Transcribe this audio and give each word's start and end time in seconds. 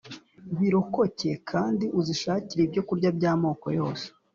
birokoke 0.59 1.29
kandi 1.49 1.85
uzishakire 1.99 2.61
ibyokurya 2.63 3.09
by 3.17 3.25
amoko 3.33 3.67
yose 3.79 4.05